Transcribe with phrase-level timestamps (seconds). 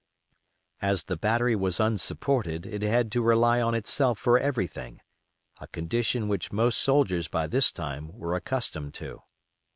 [0.81, 4.99] As the battery was unsupported it had to rely on itself for everything,
[5.59, 9.21] a condition which most soldiers by this time were accustomed to.